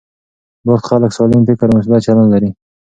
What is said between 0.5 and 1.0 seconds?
بوخت